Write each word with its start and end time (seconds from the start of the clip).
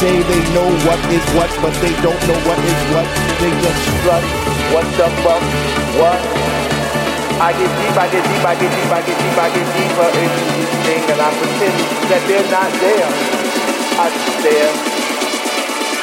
say 0.00 0.20
they 0.20 0.42
know 0.52 0.68
what 0.84 1.00
is 1.08 1.24
what, 1.32 1.48
but 1.64 1.72
they 1.80 1.94
don't 2.04 2.20
know 2.28 2.38
what 2.44 2.58
is 2.60 2.80
what. 2.92 3.08
They 3.40 3.52
just 3.64 3.80
strut. 3.96 4.24
What 4.76 4.84
the 5.00 5.08
fuck? 5.24 5.42
What? 5.96 6.20
I 7.40 7.52
get 7.56 7.70
deep, 7.80 7.96
I 7.96 8.06
get 8.12 8.24
deep, 8.24 8.44
I 8.44 8.54
get 8.60 8.70
deep, 8.76 8.92
I 8.92 9.00
get 9.04 9.16
deep, 9.16 9.38
I 9.40 9.48
get 9.56 9.66
deeper 9.72 10.08
into 10.20 10.44
this 10.52 10.72
thing, 10.84 11.02
and 11.12 11.20
I 11.20 11.30
pretend 11.32 11.76
that 12.12 12.22
they're 12.28 12.50
not 12.52 12.70
there. 12.80 13.08
I 13.96 14.06
just 14.12 14.36
stare 14.40 14.72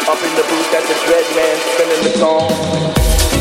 up 0.10 0.20
in 0.26 0.32
the 0.38 0.46
booth 0.50 0.74
at 0.74 0.86
the 0.90 0.98
dread 1.06 1.28
man 1.38 1.56
spinning 1.74 2.02
the 2.02 2.14
song. 2.18 3.33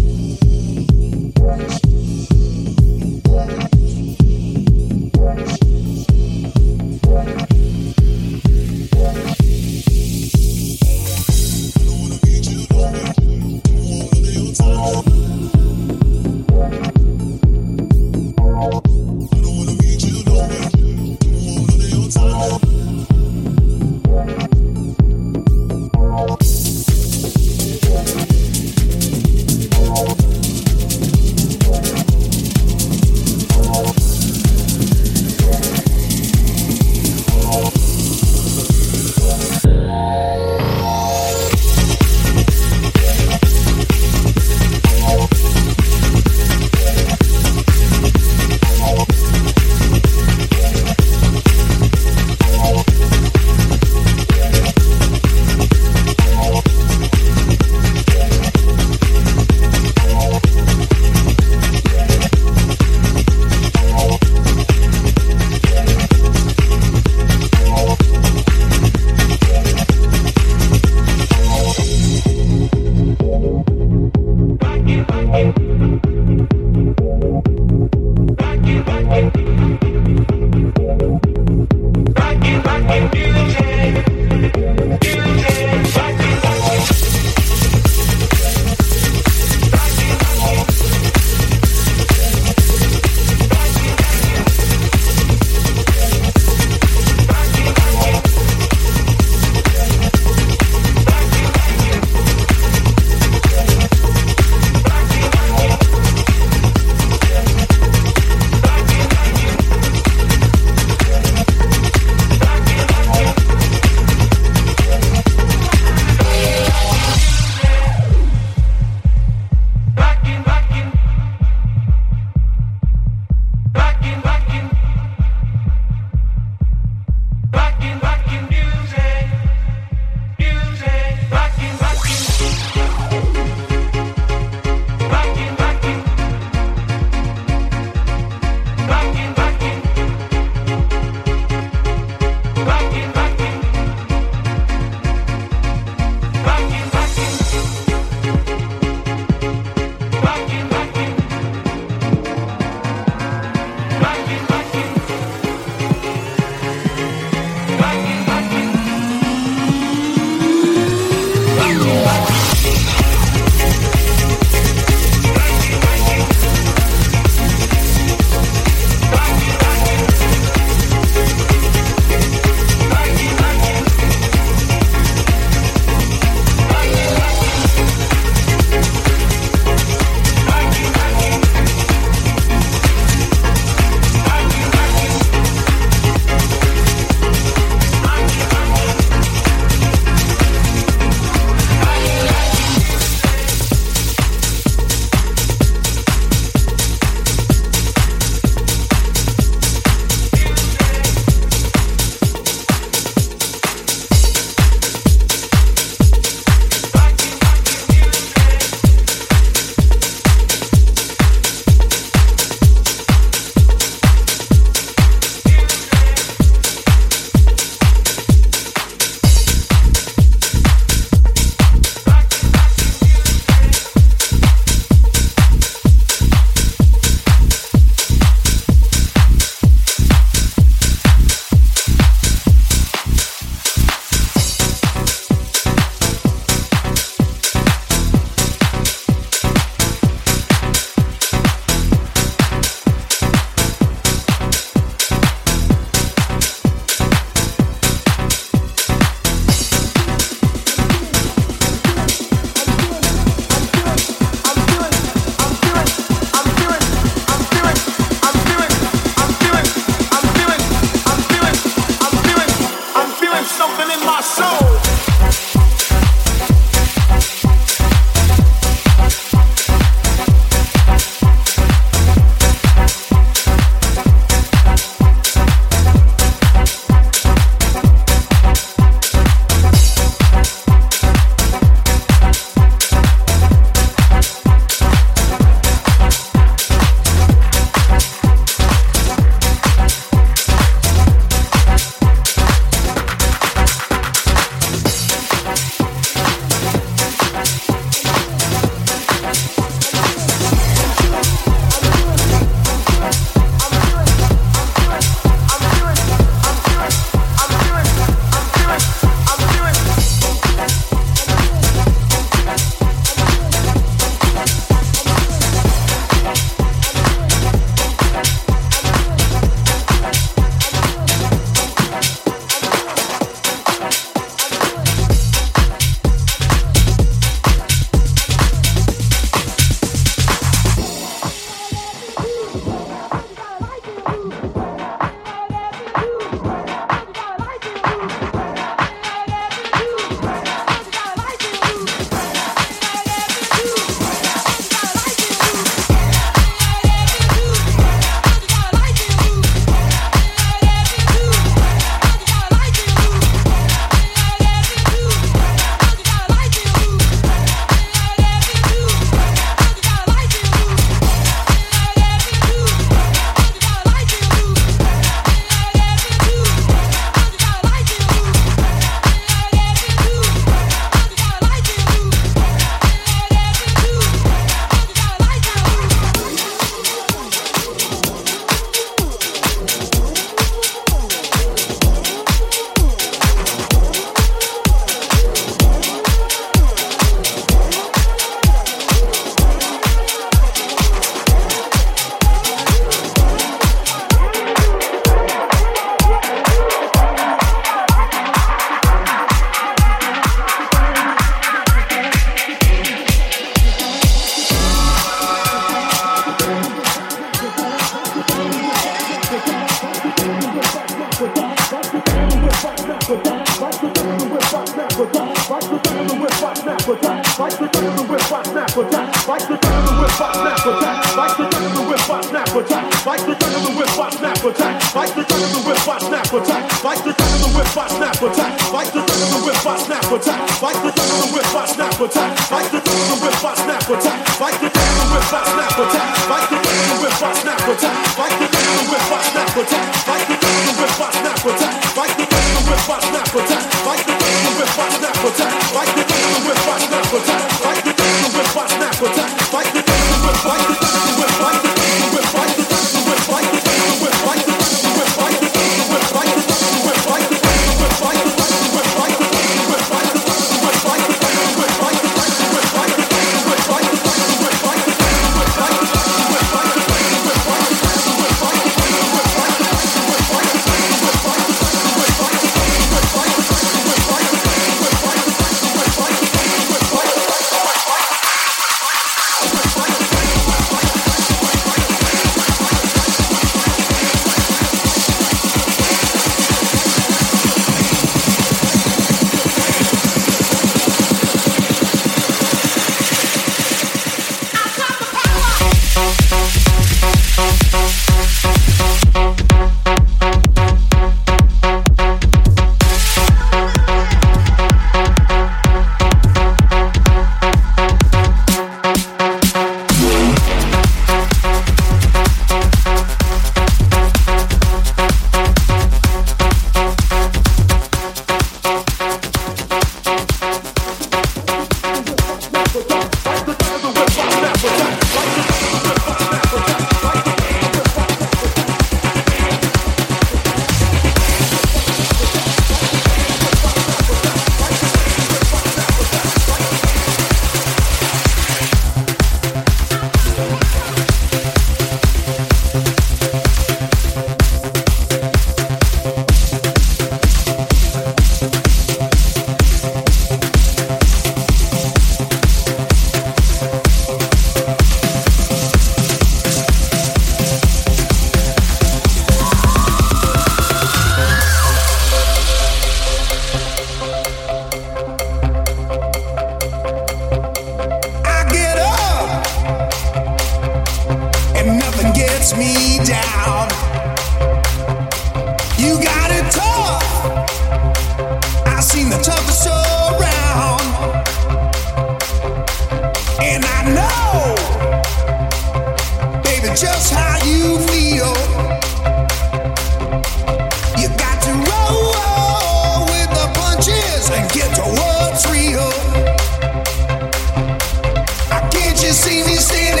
Work 599.69 600.00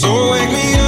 So 0.00 0.30
wake 0.30 0.48
me 0.50 0.74
up. 0.76 0.87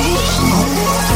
Oh. 0.00 1.07